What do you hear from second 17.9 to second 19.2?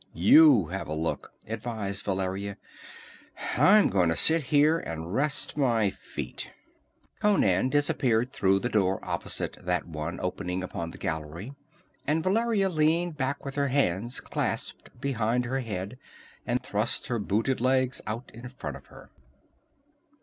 out in front of her.